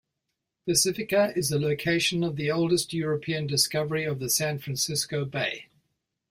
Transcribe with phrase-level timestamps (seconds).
[0.67, 5.67] Pacifica is the location of the oldest European discovery of the San Francisco Bay.